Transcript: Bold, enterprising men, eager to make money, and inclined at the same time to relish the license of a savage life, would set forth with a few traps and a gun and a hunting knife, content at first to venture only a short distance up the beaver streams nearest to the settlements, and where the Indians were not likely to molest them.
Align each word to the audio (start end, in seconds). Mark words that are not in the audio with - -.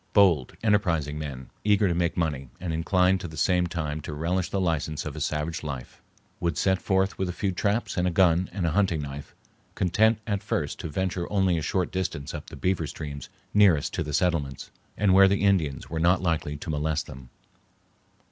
Bold, 0.13 0.57
enterprising 0.63 1.19
men, 1.19 1.51
eager 1.63 1.87
to 1.87 1.93
make 1.93 2.17
money, 2.17 2.49
and 2.59 2.73
inclined 2.73 3.23
at 3.23 3.29
the 3.29 3.37
same 3.37 3.67
time 3.67 4.01
to 4.01 4.15
relish 4.15 4.49
the 4.49 4.59
license 4.59 5.05
of 5.05 5.15
a 5.15 5.21
savage 5.21 5.61
life, 5.61 6.01
would 6.39 6.57
set 6.57 6.81
forth 6.81 7.19
with 7.19 7.29
a 7.29 7.31
few 7.31 7.51
traps 7.51 7.97
and 7.97 8.07
a 8.07 8.09
gun 8.09 8.49
and 8.51 8.65
a 8.65 8.71
hunting 8.71 9.03
knife, 9.03 9.35
content 9.75 10.17
at 10.25 10.41
first 10.41 10.79
to 10.79 10.89
venture 10.89 11.31
only 11.31 11.55
a 11.55 11.61
short 11.61 11.91
distance 11.91 12.33
up 12.33 12.49
the 12.49 12.55
beaver 12.55 12.87
streams 12.87 13.29
nearest 13.53 13.93
to 13.93 14.01
the 14.01 14.11
settlements, 14.11 14.71
and 14.97 15.13
where 15.13 15.27
the 15.27 15.43
Indians 15.43 15.87
were 15.91 15.99
not 15.99 16.19
likely 16.19 16.57
to 16.57 16.71
molest 16.71 17.05
them. 17.05 17.29